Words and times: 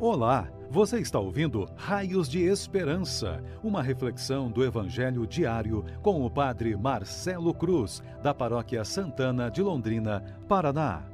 Olá, 0.00 0.50
você 0.68 0.98
está 0.98 1.20
ouvindo 1.20 1.68
Raios 1.76 2.28
de 2.28 2.42
Esperança, 2.42 3.40
uma 3.62 3.80
reflexão 3.80 4.50
do 4.50 4.64
Evangelho 4.64 5.24
diário 5.24 5.84
com 6.02 6.26
o 6.26 6.28
Padre 6.28 6.76
Marcelo 6.76 7.54
Cruz, 7.54 8.02
da 8.20 8.34
Paróquia 8.34 8.84
Santana 8.84 9.48
de 9.48 9.62
Londrina, 9.62 10.20
Paraná. 10.48 11.04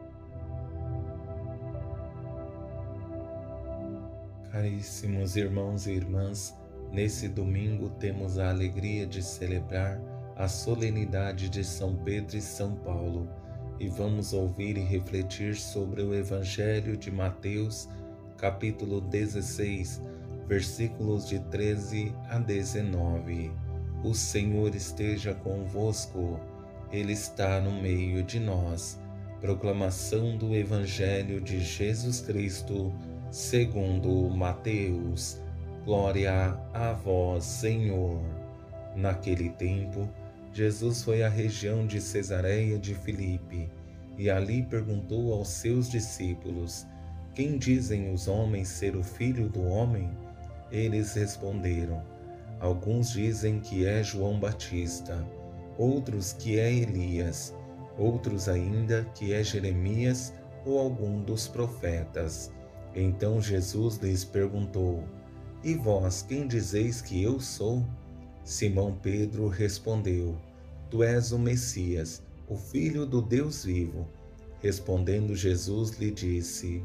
Caríssimos 4.51 5.37
irmãos 5.37 5.87
e 5.87 5.92
irmãs, 5.92 6.58
nesse 6.90 7.28
domingo 7.28 7.90
temos 7.90 8.38
a 8.38 8.49
alegria 8.49 9.06
de 9.06 9.22
celebrar 9.22 10.01
a 10.35 10.49
solenidade 10.49 11.51
de 11.51 11.62
São 11.62 11.94
Pedro 11.97 12.35
e 12.35 12.40
São 12.40 12.74
Paulo 12.76 13.28
e 13.78 13.88
vamos 13.88 14.33
ouvir 14.35 14.76
e 14.76 14.81
refletir 14.81 15.54
sobre 15.56 16.02
o 16.02 16.15
Evangelho 16.15 16.98
de 16.98 17.10
Mateus 17.10 17.88
capítulo 18.41 19.02
16, 19.02 20.01
versículos 20.48 21.28
de 21.28 21.38
13 21.38 22.14
a 22.30 22.38
19. 22.38 23.52
O 24.02 24.14
Senhor 24.14 24.74
esteja 24.74 25.34
convosco, 25.34 26.41
Ele 26.91 27.12
está 27.12 27.61
no 27.61 27.70
meio 27.83 28.23
de 28.23 28.41
nós. 28.41 28.98
Proclamação 29.42 30.38
do 30.38 30.56
Evangelho 30.56 31.38
de 31.38 31.61
Jesus 31.61 32.23
Cristo, 32.23 32.95
segundo 33.30 34.11
Mateus. 34.30 35.38
Glória 35.84 36.59
a 36.72 36.92
vós, 36.95 37.45
Senhor. 37.45 38.22
Naquele 38.97 39.50
tempo, 39.50 40.09
Jesus 40.50 41.02
foi 41.02 41.22
à 41.22 41.28
região 41.28 41.86
de 41.86 42.00
Cesareia 42.00 42.78
de 42.78 42.95
Filipe 42.95 43.69
e 44.16 44.30
ali 44.30 44.62
perguntou 44.62 45.34
aos 45.34 45.48
seus 45.48 45.91
discípulos: 45.91 46.86
quem 47.34 47.59
dizem 47.59 48.12
os 48.12 48.27
homens 48.27 48.69
ser 48.69 48.97
o 48.97 49.05
filho 49.05 49.48
do 49.48 49.62
homem? 49.62 50.11
Eles 50.70 51.15
responderam: 51.15 52.03
Alguns 52.59 53.11
dizem 53.11 53.61
que 53.61 53.87
é 53.87 54.03
João 54.03 54.39
Batista, 54.39 55.25
outros 55.78 56.33
que 56.33 56.59
é 56.59 56.72
Elias, 56.72 57.55
outros 57.97 58.48
ainda 58.48 59.05
que 59.14 59.33
é 59.33 59.45
Jeremias 59.45 60.34
ou 60.67 60.78
algum 60.78 61.22
dos 61.22 61.47
profetas. 61.47 62.53
Então 62.95 63.41
Jesus 63.41 63.97
lhes 63.98 64.25
perguntou: 64.25 65.05
E 65.62 65.75
vós 65.75 66.22
quem 66.22 66.48
dizeis 66.48 67.00
que 67.00 67.22
eu 67.22 67.39
sou? 67.39 67.84
Simão 68.42 68.98
Pedro 69.00 69.47
respondeu: 69.47 70.37
Tu 70.91 71.05
és 71.05 71.31
o 71.31 71.39
Messias, 71.39 72.22
o 72.48 72.56
Filho 72.56 73.06
do 73.06 73.22
Deus 73.22 73.65
vivo. 73.65 74.09
Respondendo 74.61 75.34
Jesus 75.34 75.92
lhe 75.92 76.11
disse: 76.11 76.84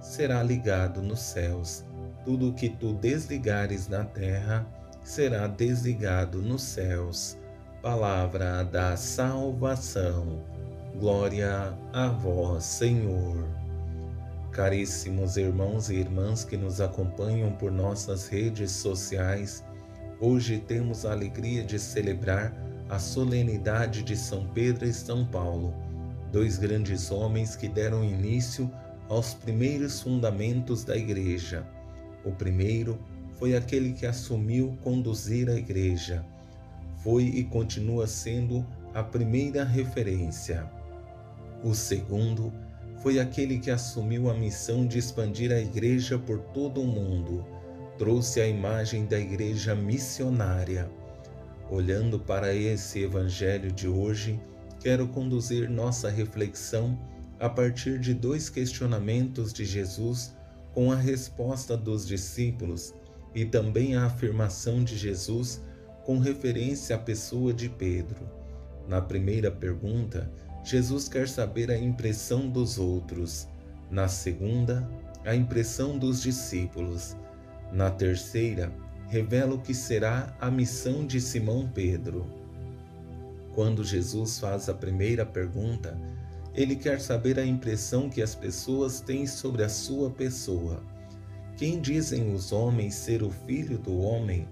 será 0.00 0.42
ligado 0.42 1.02
nos 1.02 1.20
céus. 1.20 1.84
Tudo 2.24 2.50
o 2.50 2.52
que 2.54 2.68
tu 2.68 2.94
desligares 2.94 3.88
na 3.88 4.04
terra 4.04 4.66
será 5.02 5.46
desligado 5.46 6.42
nos 6.42 6.62
céus. 6.62 7.36
Palavra 7.82 8.62
da 8.62 8.96
salvação. 8.96 10.42
Glória 10.98 11.72
a 11.92 12.08
vós, 12.08 12.64
Senhor. 12.64 13.48
Caríssimos 14.50 15.36
irmãos 15.36 15.88
e 15.88 15.94
irmãs 15.94 16.44
que 16.44 16.56
nos 16.56 16.80
acompanham 16.80 17.52
por 17.52 17.70
nossas 17.70 18.26
redes 18.26 18.72
sociais, 18.72 19.64
hoje 20.20 20.58
temos 20.58 21.06
a 21.06 21.12
alegria 21.12 21.62
de 21.62 21.78
celebrar 21.78 22.52
a 22.88 22.98
solenidade 22.98 24.02
de 24.02 24.16
São 24.16 24.44
Pedro 24.48 24.84
e 24.84 24.92
São 24.92 25.24
Paulo, 25.24 25.72
dois 26.32 26.58
grandes 26.58 27.12
homens 27.12 27.54
que 27.54 27.68
deram 27.68 28.04
início 28.04 28.68
aos 29.10 29.34
primeiros 29.34 30.00
fundamentos 30.00 30.84
da 30.84 30.96
Igreja. 30.96 31.66
O 32.24 32.30
primeiro 32.30 32.96
foi 33.40 33.56
aquele 33.56 33.92
que 33.92 34.06
assumiu 34.06 34.78
conduzir 34.84 35.50
a 35.50 35.54
Igreja. 35.56 36.24
Foi 37.02 37.24
e 37.24 37.42
continua 37.42 38.06
sendo 38.06 38.64
a 38.94 39.02
primeira 39.02 39.64
referência. 39.64 40.70
O 41.64 41.74
segundo 41.74 42.52
foi 43.02 43.18
aquele 43.18 43.58
que 43.58 43.72
assumiu 43.72 44.30
a 44.30 44.34
missão 44.34 44.86
de 44.86 44.98
expandir 44.98 45.50
a 45.50 45.58
Igreja 45.58 46.16
por 46.16 46.38
todo 46.38 46.80
o 46.80 46.86
mundo. 46.86 47.44
Trouxe 47.98 48.40
a 48.40 48.46
imagem 48.46 49.06
da 49.06 49.18
Igreja 49.18 49.74
missionária. 49.74 50.88
Olhando 51.68 52.20
para 52.20 52.54
esse 52.54 53.02
Evangelho 53.02 53.72
de 53.72 53.88
hoje, 53.88 54.40
quero 54.78 55.08
conduzir 55.08 55.68
nossa 55.68 56.08
reflexão 56.08 56.96
a 57.40 57.48
partir 57.48 57.98
de 57.98 58.12
dois 58.12 58.50
questionamentos 58.50 59.52
de 59.52 59.64
Jesus 59.64 60.34
com 60.74 60.92
a 60.92 60.96
resposta 60.96 61.74
dos 61.76 62.06
discípulos 62.06 62.94
e 63.34 63.46
também 63.46 63.96
a 63.96 64.04
afirmação 64.04 64.84
de 64.84 64.96
Jesus 64.96 65.62
com 66.04 66.18
referência 66.18 66.94
à 66.94 66.98
pessoa 66.98 67.52
de 67.52 67.68
Pedro. 67.68 68.28
Na 68.86 69.00
primeira 69.00 69.50
pergunta, 69.50 70.30
Jesus 70.62 71.08
quer 71.08 71.28
saber 71.28 71.70
a 71.70 71.78
impressão 71.78 72.48
dos 72.48 72.78
outros. 72.78 73.48
Na 73.90 74.06
segunda, 74.06 74.88
a 75.24 75.34
impressão 75.34 75.98
dos 75.98 76.22
discípulos. 76.22 77.16
Na 77.72 77.90
terceira, 77.90 78.72
revela 79.08 79.54
o 79.54 79.60
que 79.60 79.74
será 79.74 80.36
a 80.40 80.50
missão 80.50 81.06
de 81.06 81.20
Simão 81.20 81.68
Pedro. 81.72 82.26
Quando 83.54 83.82
Jesus 83.82 84.38
faz 84.38 84.68
a 84.68 84.74
primeira 84.74 85.24
pergunta, 85.24 85.96
ele 86.54 86.74
quer 86.74 87.00
saber 87.00 87.38
a 87.38 87.44
impressão 87.44 88.08
que 88.08 88.20
as 88.20 88.34
pessoas 88.34 89.00
têm 89.00 89.26
sobre 89.26 89.62
a 89.62 89.68
sua 89.68 90.10
pessoa. 90.10 90.82
Quem 91.56 91.80
dizem 91.80 92.32
os 92.32 92.52
homens 92.52 92.94
ser 92.94 93.22
o 93.22 93.30
filho 93.30 93.78
do 93.78 93.98
homem? 93.98 94.48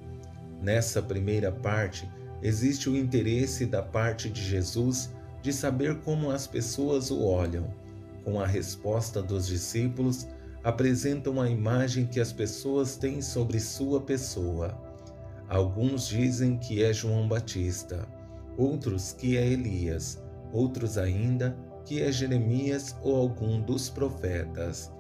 Nessa 0.63 1.03
primeira 1.03 1.51
parte, 1.51 2.09
existe 2.43 2.89
o 2.89 2.97
interesse 2.97 3.67
da 3.67 3.83
parte 3.83 4.29
de 4.29 4.43
Jesus 4.43 5.11
de 5.43 5.53
saber 5.53 6.01
como 6.01 6.31
as 6.31 6.47
pessoas 6.47 7.11
o 7.11 7.23
olham. 7.23 7.73
Com 8.25 8.41
a 8.41 8.47
resposta 8.47 9.23
dos 9.23 9.47
discípulos, 9.47 10.29
apresentam 10.63 11.41
a 11.41 11.49
imagem 11.49 12.07
que 12.07 12.21
as 12.21 12.33
pessoas 12.33 12.97
têm 12.97 13.23
sobre 13.23 13.59
sua 13.59 14.01
pessoa. 14.01 14.79
Alguns 15.49 16.07
dizem 16.09 16.59
que 16.59 16.85
é 16.85 16.93
João 16.93 17.27
Batista, 17.27 18.07
outros 18.57 19.13
que 19.13 19.37
é 19.37 19.47
Elias, 19.47 20.23
outros 20.53 20.99
ainda 20.99 21.57
que 21.89 22.03
é 22.03 22.13
Jeremias 22.13 22.95
ou 23.03 23.17
algum 23.17 23.63
dos 23.63 23.89
profetas. 23.89 24.93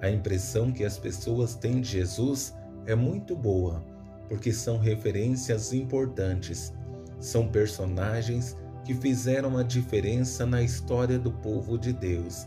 A 0.00 0.08
impressão 0.08 0.70
que 0.70 0.84
as 0.84 0.96
pessoas 0.96 1.56
têm 1.56 1.80
de 1.80 1.88
Jesus 1.88 2.54
é 2.86 2.94
muito 2.94 3.34
boa, 3.34 3.84
porque 4.28 4.52
são 4.52 4.78
referências 4.78 5.72
importantes, 5.72 6.72
são 7.18 7.48
personagens 7.48 8.56
que 8.84 8.94
fizeram 8.94 9.58
a 9.58 9.64
diferença 9.64 10.46
na 10.46 10.62
história 10.62 11.18
do 11.18 11.32
povo 11.32 11.76
de 11.76 11.92
Deus. 11.92 12.46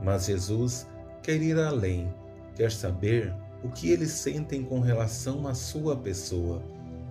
Mas 0.00 0.26
Jesus 0.26 0.86
quer 1.20 1.42
ir 1.42 1.58
além, 1.58 2.14
quer 2.54 2.70
saber 2.70 3.34
o 3.64 3.68
que 3.70 3.90
eles 3.90 4.12
sentem 4.12 4.62
com 4.62 4.78
relação 4.78 5.48
à 5.48 5.54
sua 5.54 5.96
pessoa, 5.96 6.62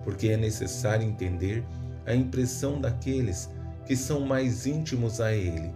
porque 0.02 0.28
é 0.28 0.36
necessário 0.38 1.06
entender 1.06 1.62
a 2.06 2.14
impressão 2.14 2.80
daqueles 2.80 3.50
que 3.84 3.94
são 3.94 4.20
mais 4.20 4.66
íntimos 4.66 5.20
a 5.20 5.34
Ele 5.34 5.70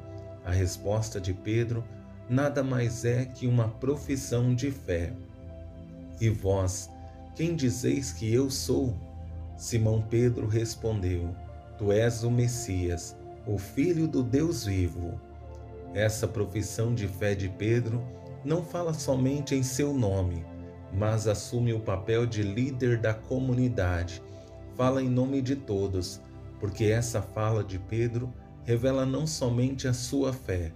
a 0.50 0.52
resposta 0.52 1.20
de 1.20 1.32
Pedro 1.32 1.84
nada 2.28 2.60
mais 2.60 3.04
é 3.04 3.24
que 3.24 3.46
uma 3.46 3.68
profissão 3.68 4.52
de 4.52 4.72
fé. 4.72 5.12
E 6.20 6.28
vós, 6.28 6.90
quem 7.36 7.54
dizeis 7.54 8.12
que 8.12 8.34
eu 8.34 8.50
sou? 8.50 8.92
Simão 9.56 10.02
Pedro 10.02 10.48
respondeu: 10.48 11.34
Tu 11.78 11.92
és 11.92 12.24
o 12.24 12.30
Messias, 12.32 13.16
o 13.46 13.58
Filho 13.58 14.08
do 14.08 14.24
Deus 14.24 14.64
vivo. 14.64 15.20
Essa 15.94 16.26
profissão 16.26 16.94
de 16.94 17.06
fé 17.06 17.36
de 17.36 17.48
Pedro 17.48 18.02
não 18.44 18.64
fala 18.64 18.92
somente 18.92 19.54
em 19.54 19.62
seu 19.62 19.94
nome, 19.94 20.44
mas 20.92 21.28
assume 21.28 21.72
o 21.72 21.80
papel 21.80 22.26
de 22.26 22.42
líder 22.42 22.98
da 22.98 23.14
comunidade. 23.14 24.20
Fala 24.74 25.00
em 25.00 25.08
nome 25.08 25.42
de 25.42 25.54
todos, 25.54 26.20
porque 26.58 26.86
essa 26.86 27.22
fala 27.22 27.62
de 27.62 27.78
Pedro 27.78 28.32
revela 28.70 29.04
não 29.04 29.26
somente 29.26 29.88
a 29.88 29.92
sua 29.92 30.32
fé, 30.32 30.72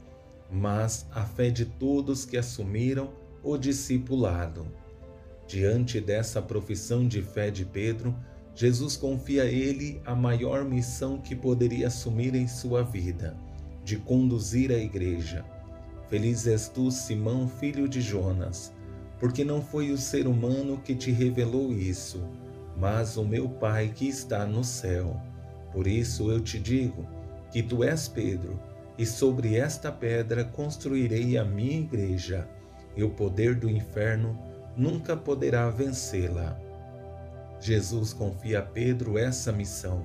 mas 0.51 1.07
a 1.13 1.25
fé 1.25 1.49
de 1.49 1.65
todos 1.65 2.25
que 2.25 2.37
assumiram 2.37 3.11
o 3.41 3.57
discipulado. 3.57 4.67
Diante 5.47 6.01
dessa 6.01 6.43
profissão 6.43 7.07
de 7.07 7.23
fé 7.23 7.53
de 7.53 7.65
Pedro, 7.65 8.13
Jesus 8.53 8.97
confia 8.97 9.45
a 9.45 9.47
ele 9.47 10.03
a 10.05 10.13
maior 10.13 10.65
missão 10.65 11.19
que 11.19 11.37
poderia 11.37 11.87
assumir 11.87 12.35
em 12.35 12.49
sua 12.49 12.83
vida, 12.83 13.37
de 13.85 13.97
conduzir 13.97 14.73
a 14.73 14.77
igreja. 14.77 15.45
Feliz 16.09 16.49
és 16.49 16.69
tu, 16.69 16.91
Simão, 16.91 17.47
filho 17.47 17.89
de 17.89 18.01
Jonas, 18.01 18.73
porque 19.21 19.45
não 19.45 19.63
foi 19.63 19.93
o 19.93 19.99
ser 19.99 20.27
humano 20.27 20.81
que 20.85 20.97
te 20.97 21.13
revelou 21.13 21.73
isso, 21.73 22.21
mas 22.77 23.17
o 23.17 23.25
meu 23.25 23.49
Pai 23.49 23.93
que 23.95 24.09
está 24.09 24.45
no 24.45 24.65
céu. 24.65 25.17
Por 25.73 25.87
isso 25.87 26.29
eu 26.29 26.41
te 26.41 26.59
digo 26.59 27.07
que 27.55 27.63
tu 27.63 27.85
és 27.85 28.09
Pedro, 28.09 28.59
e 28.99 29.07
sobre 29.07 29.55
esta 29.55 29.93
pedra 29.93 30.45
construirei 30.45 31.39
a 31.39 31.45
minha 31.45 31.79
igreja, 31.79 32.49
e 32.97 33.05
o 33.05 33.11
poder 33.11 33.55
do 33.55 33.71
inferno 33.71 34.37
nunca 34.77 35.17
poderá 35.17 35.71
vencê-la. 35.71 36.59
Jesus 37.61 38.13
confia 38.13 38.59
a 38.59 38.63
Pedro 38.63 39.17
essa 39.17 39.53
missão. 39.53 40.03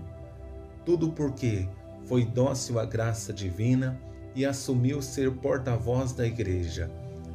Tudo 0.86 1.12
porque 1.12 1.68
foi 2.06 2.24
dócil 2.24 2.78
à 2.78 2.86
graça 2.86 3.34
divina 3.34 4.00
e 4.36 4.46
assumiu 4.46 5.02
ser 5.02 5.32
porta-voz 5.32 6.14
da 6.14 6.28
igreja. 6.28 6.88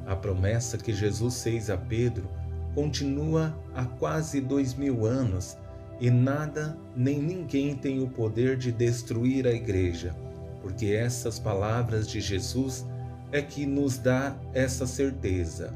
A 0.06 0.14
promessa 0.14 0.78
que 0.78 0.92
Jesus 0.92 1.42
fez 1.42 1.68
a 1.68 1.76
Pedro 1.76 2.30
continua 2.72 3.52
há 3.74 3.84
quase 3.84 4.40
dois 4.40 4.74
mil 4.74 5.06
anos 5.06 5.56
e 6.00 6.10
nada 6.10 6.76
nem 6.94 7.20
ninguém 7.20 7.74
tem 7.74 8.02
o 8.02 8.08
poder 8.08 8.56
de 8.56 8.72
destruir 8.72 9.46
a 9.46 9.52
igreja, 9.52 10.14
porque 10.60 10.86
essas 10.86 11.38
palavras 11.38 12.08
de 12.08 12.20
Jesus 12.20 12.84
é 13.30 13.42
que 13.42 13.66
nos 13.66 13.98
dá 13.98 14.36
essa 14.52 14.86
certeza. 14.86 15.74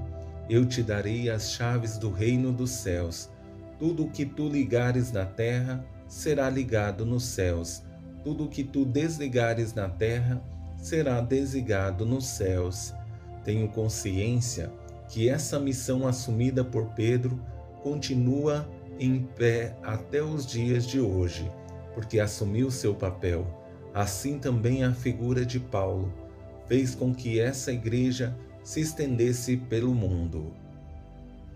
Eu 0.49 0.65
te 0.65 0.83
darei 0.83 1.29
as 1.29 1.53
chaves 1.53 1.99
do 1.99 2.11
reino 2.11 2.53
dos 2.53 2.71
céus. 2.71 3.29
Tudo 3.79 4.05
o 4.05 4.11
que 4.11 4.25
tu 4.25 4.49
ligares 4.49 5.13
na 5.13 5.25
terra 5.25 5.85
será 6.07 6.49
ligado 6.49 7.05
nos 7.05 7.25
céus. 7.25 7.83
Tudo 8.25 8.45
o 8.45 8.49
que 8.49 8.65
tu 8.65 8.85
desligares 8.85 9.75
na 9.75 9.89
terra 9.89 10.43
será 10.79 11.21
desligado 11.21 12.07
nos 12.07 12.27
céus. 12.27 12.95
Tenho 13.45 13.69
consciência 13.69 14.71
que 15.09 15.29
essa 15.29 15.59
missão 15.59 16.07
assumida 16.07 16.65
por 16.65 16.87
Pedro 16.95 17.39
continua 17.83 18.69
em 18.99 19.21
pé 19.21 19.77
até 19.83 20.23
os 20.23 20.47
dias 20.47 20.87
de 20.87 21.01
hoje, 21.01 21.51
porque 21.95 22.19
assumiu 22.21 22.71
seu 22.71 22.95
papel. 22.95 23.47
Assim 23.95 24.39
também 24.39 24.85
a 24.85 24.93
figura 24.93 25.45
de 25.45 25.59
Paulo 25.59 26.13
fez 26.67 26.95
com 26.95 27.15
que 27.15 27.41
essa 27.41 27.73
igreja 27.73 28.37
se 28.63 28.81
estendesse 28.81 29.57
pelo 29.57 29.95
mundo. 29.95 30.53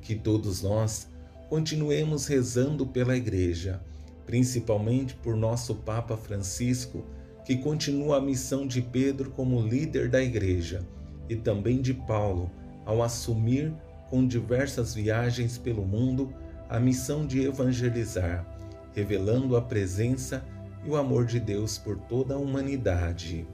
Que 0.01 0.15
todos 0.15 0.63
nós 0.63 1.09
continuemos 1.49 2.27
rezando 2.27 2.87
pela 2.87 3.15
Igreja, 3.15 3.83
principalmente 4.25 5.15
por 5.17 5.37
nosso 5.37 5.75
Papa 5.75 6.17
Francisco, 6.17 7.05
que 7.45 7.59
continua 7.59 8.17
a 8.17 8.21
missão 8.23 8.67
de 8.67 8.81
Pedro 8.81 9.31
como 9.33 9.61
líder 9.61 10.09
da 10.09 10.23
Igreja, 10.23 10.83
e 11.29 11.37
também 11.37 11.83
de 11.83 11.93
Paulo, 11.93 12.51
ao 12.87 13.03
assumir 13.03 13.75
com 14.09 14.27
diversas 14.27 14.95
viagens 14.95 15.59
pelo 15.59 15.85
mundo 15.85 16.33
a 16.73 16.81
missão 16.81 17.27
de 17.27 17.43
evangelizar, 17.43 18.47
revelando 18.95 19.59
a 19.59 19.61
presença 19.61 20.43
e 20.83 20.89
o 20.89 20.97
amor 20.97 21.27
de 21.27 21.39
Deus 21.39 21.77
por 21.77 21.99
toda 21.99 22.33
a 22.33 22.39
humanidade. 22.39 23.47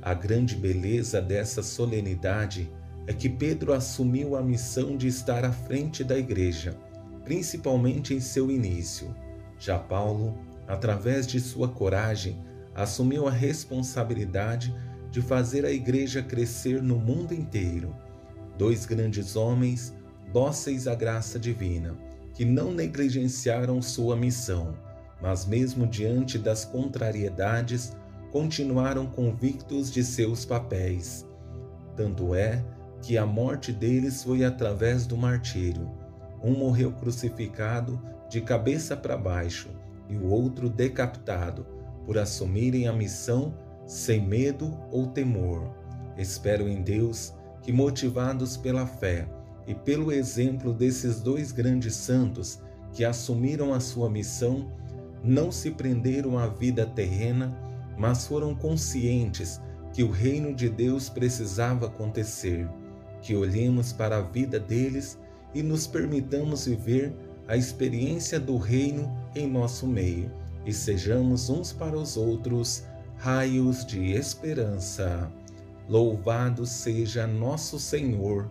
A 0.00 0.14
grande 0.14 0.56
beleza 0.56 1.20
dessa 1.20 1.62
solenidade 1.62 2.72
é 3.06 3.12
que 3.12 3.28
Pedro 3.28 3.74
assumiu 3.74 4.34
a 4.34 4.40
missão 4.40 4.96
de 4.96 5.08
estar 5.08 5.44
à 5.44 5.52
frente 5.52 6.02
da 6.02 6.16
igreja, 6.16 6.74
principalmente 7.22 8.14
em 8.14 8.20
seu 8.20 8.50
início. 8.50 9.14
Já 9.58 9.78
Paulo, 9.78 10.34
através 10.66 11.26
de 11.26 11.40
sua 11.40 11.68
coragem, 11.68 12.38
assumiu 12.74 13.28
a 13.28 13.30
responsabilidade 13.30 14.74
de 15.10 15.20
fazer 15.20 15.66
a 15.66 15.70
igreja 15.70 16.22
crescer 16.22 16.82
no 16.82 16.96
mundo 16.96 17.34
inteiro. 17.34 17.94
Dois 18.56 18.86
grandes 18.86 19.36
homens, 19.36 19.92
dóceis 20.32 20.88
à 20.88 20.94
graça 20.94 21.38
divina, 21.38 22.07
que 22.38 22.44
não 22.44 22.70
negligenciaram 22.72 23.82
sua 23.82 24.14
missão, 24.14 24.72
mas 25.20 25.44
mesmo 25.44 25.84
diante 25.84 26.38
das 26.38 26.64
contrariedades, 26.64 27.96
continuaram 28.30 29.06
convictos 29.06 29.90
de 29.90 30.04
seus 30.04 30.44
papéis. 30.44 31.26
Tanto 31.96 32.36
é 32.36 32.64
que 33.02 33.18
a 33.18 33.26
morte 33.26 33.72
deles 33.72 34.22
foi 34.22 34.44
através 34.44 35.04
do 35.04 35.16
martírio. 35.16 35.90
Um 36.40 36.52
morreu 36.52 36.92
crucificado 36.92 38.00
de 38.30 38.40
cabeça 38.40 38.96
para 38.96 39.16
baixo 39.16 39.70
e 40.08 40.16
o 40.16 40.28
outro 40.28 40.70
decapitado, 40.70 41.66
por 42.06 42.18
assumirem 42.18 42.86
a 42.86 42.92
missão 42.92 43.52
sem 43.84 44.24
medo 44.24 44.78
ou 44.92 45.08
temor. 45.08 45.74
Espero 46.16 46.68
em 46.68 46.82
Deus 46.82 47.34
que, 47.62 47.72
motivados 47.72 48.56
pela 48.56 48.86
fé 48.86 49.28
e 49.68 49.74
pelo 49.74 50.10
exemplo 50.10 50.72
desses 50.72 51.20
dois 51.20 51.52
grandes 51.52 51.94
santos 51.94 52.58
que 52.92 53.04
assumiram 53.04 53.72
a 53.72 53.78
sua 53.78 54.10
missão, 54.10 54.66
não 55.22 55.52
se 55.52 55.70
prenderam 55.70 56.38
à 56.38 56.48
vida 56.48 56.86
terrena, 56.86 57.54
mas 57.96 58.26
foram 58.26 58.54
conscientes 58.54 59.60
que 59.92 60.02
o 60.02 60.10
reino 60.10 60.54
de 60.54 60.68
Deus 60.68 61.08
precisava 61.08 61.86
acontecer 61.86 62.68
que 63.20 63.34
olhemos 63.34 63.92
para 63.92 64.18
a 64.18 64.22
vida 64.22 64.58
deles 64.58 65.18
e 65.54 65.62
nos 65.62 65.86
permitamos 65.86 66.66
viver 66.66 67.12
a 67.46 67.56
experiência 67.56 68.38
do 68.38 68.56
reino 68.56 69.10
em 69.34 69.46
nosso 69.46 69.86
meio 69.86 70.30
e 70.64 70.72
sejamos 70.72 71.48
uns 71.48 71.72
para 71.72 71.96
os 71.96 72.16
outros 72.16 72.84
raios 73.16 73.84
de 73.84 74.12
esperança. 74.12 75.30
Louvado 75.88 76.66
seja 76.66 77.26
nosso 77.26 77.78
Senhor 77.78 78.50